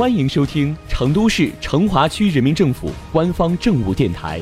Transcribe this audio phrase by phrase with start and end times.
[0.00, 4.40] 欢迎收听成都市成华区人民政府官方政务电台。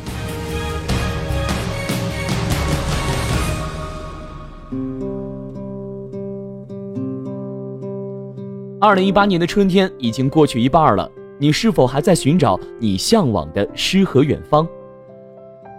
[8.80, 14.64] 二零一八年的春天已经过去一半了，你是否还在寻找你向往的诗和远方？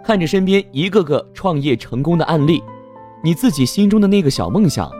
[0.04, 2.62] 看着身边一个个创业成功的案例，
[3.24, 4.92] 你自己心中的那个小梦想，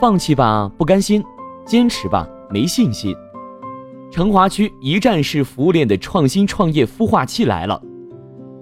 [0.00, 1.20] 放弃吧，不甘心；
[1.66, 3.12] 坚持吧，没信心。
[4.10, 7.80] 成华区一站式服务链的创新创业孵化器来了，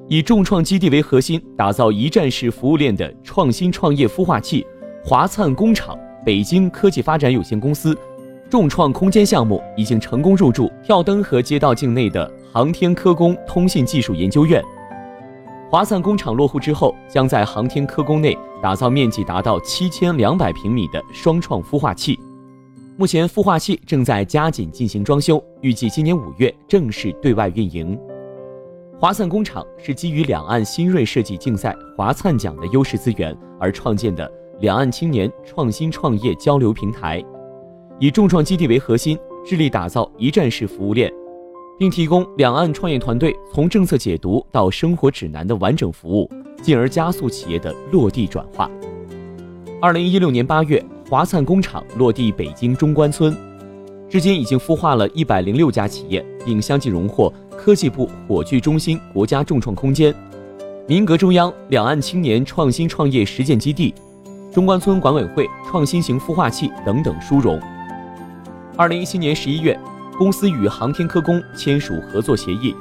[0.06, 4.66] 以众创基地为核心，打造一站式服务链的创新创业孵化器——
[5.02, 7.96] 华灿工厂北京科技发展有限公司
[8.50, 14.62] 众创空间项目已经成功入驻跳灯河街道境内的航天科工通信技术研究院。
[15.70, 22.20] 华灿工厂落户之后，将在航天科工内打造面积达到七千两百平米的双创孵化器。
[22.98, 27.96] 目前孵化器正在加紧进行装修，预计今年五月正式对外运营。
[28.98, 37.24] 华灿工厂是基于两岸新锐设计竞赛华灿奖的优势资源而创建的两岸青年创新创业交流平台，
[38.00, 41.08] 以众创基地为核心，致力打造一站式服务链，
[41.78, 46.28] 并提供两岸创业团队从政策解读到生活指南的完整服务，
[46.60, 48.68] 进而加速企业的落地转化。
[49.80, 50.84] 二零一六年八月。
[51.08, 53.34] 华灿工厂落地北京中关村，
[54.10, 60.14] 至今已经孵化了一百零六家企业，并相继荣获科技部火炬中心国家众创空间、
[60.86, 63.94] 民革中央两岸青年创新创业实践基地、
[64.52, 67.58] 中关村管委会创新型孵化器等等殊荣。
[68.76, 69.80] 二零一七年十一月，
[70.18, 72.76] 公司与航天科工签署合作协议，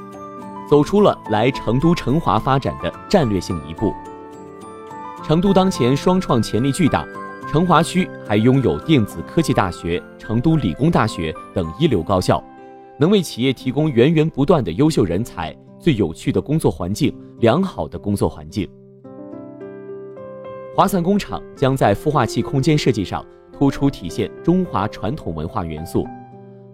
[0.69, 3.93] 走出了来成都成华发展的战略性一步。
[5.23, 7.07] 成都当前双创潜力巨大。
[7.47, 12.43] 成华区还拥有电子科技大学、成都理工大学等一流高校，
[12.99, 18.69] 能为企业提供源源不断的优秀人才、最有趣的工作环境、良好的工作环境。
[20.75, 23.25] 华灿工厂将在孵化器空间设计上
[23.57, 26.05] 突出体现中华传统文化元素，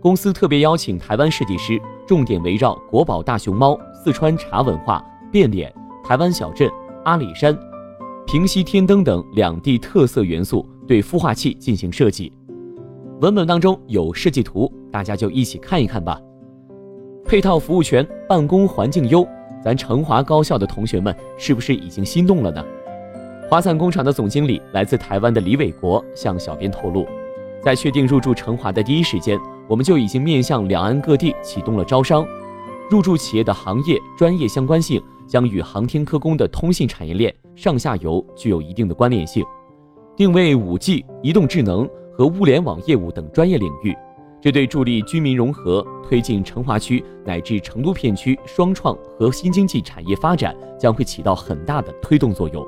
[0.02, 5.72] 公司特别邀请台湾设计师，重点围绕国宝大熊猫、四川茶文化、变脸、
[6.04, 6.68] 台湾小镇、
[7.06, 7.56] 阿里山。
[8.26, 12.32] 平西天灯等两地特色元素对孵化器进行设计，
[13.22, 16.20] 文本当中有设计图，大家就一起看一看吧。
[17.26, 19.28] 配套服务全，办公环境优，
[19.64, 22.64] 咱成华高校的同学们是不是已经心动了呢？
[23.50, 27.06] 华灿工厂的总经理来自台湾的李伟国向小编透露，
[27.62, 32.26] 在确定入驻成华的第一时间，我们就已经面向两岸各地启动了招商，
[32.90, 35.00] 入驻企业的行业专业相关性。
[35.34, 39.44] 将与航天科工的通信产业链上下游具有一定的关联性，
[40.16, 43.98] 定位五 G、移动智能和物联网业务等专业领域，
[44.40, 52.64] 这对助力居民融合、推进成华区乃至成都片区双创和新经济产业发展将会起到很大的推动作用。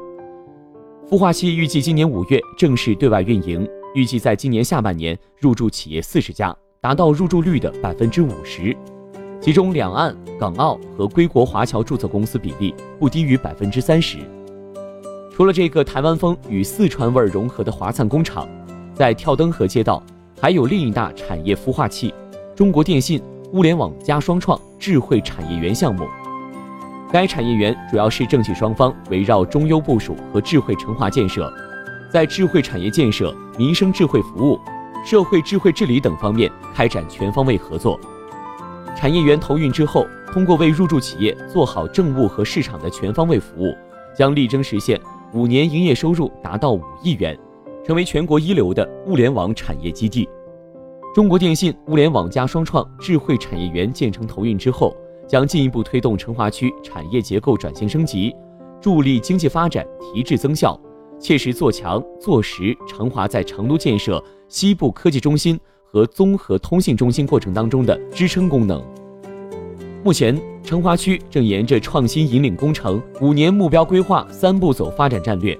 [1.07, 6.51] 孵化器预计今年五月正式对外运营，预计在今年下半年入驻企业四十家，
[6.81, 8.75] 达到入驻率的百分之五十。
[9.45, 14.17] 其中，两岸、港澳和归国华侨注册公司比例不低于百分之三十。
[15.31, 18.49] 除了这个台湾风与四川味融合的华灿工厂，
[18.95, 20.01] 在跳灯河街道
[20.41, 22.11] 还有另一大产业孵化器——
[22.57, 23.21] 中国电信
[23.53, 26.07] 物联网加双创智慧产业园项目。
[27.11, 31.53] 该产业园主要是政企双方围绕中优部署和智慧成华建设，
[32.11, 34.59] 在智慧产业建设、民生智慧服务、
[35.05, 37.99] 社会智慧治理等方面开展全方位合作。
[38.95, 43.75] 产业园投运之后，通过为入驻企业做好政务和市场的全方位服务，
[44.17, 44.99] 将力争实现
[45.33, 47.37] 五年营业收入达到五亿元，
[47.85, 50.27] 成为全国一流的物联网产业基地。
[51.13, 54.95] 中国电信物联网加双创智慧产业园建成投运之后，
[55.27, 58.33] 将进一步推动成华区产业结构转型升级，
[58.79, 60.79] 助力经济发展提质增效，
[61.19, 65.59] 切实做强做实成华在成都建设西部科技中心。
[65.95, 68.83] 和综合通信中心过程当中的支撑功能。
[70.03, 75.57] 目前，成华区正沿着创新引领工程五年目标规划三步走发展战略，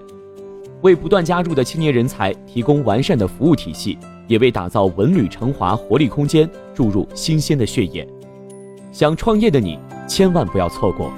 [0.82, 3.98] 为不断加入的青年人才提供完善的服务体系，
[4.28, 8.06] 也为打造文旅成华活力空间注入新鲜的血液。
[8.92, 11.14] 想创业的你，千万不要错过。